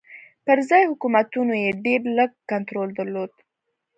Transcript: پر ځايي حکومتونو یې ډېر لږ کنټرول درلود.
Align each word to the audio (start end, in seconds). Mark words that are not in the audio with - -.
پر 0.45 0.57
ځايي 0.69 0.85
حکومتونو 0.91 1.53
یې 1.63 1.69
ډېر 1.85 2.01
لږ 2.17 2.31
کنټرول 2.51 2.89
درلود. 2.97 3.31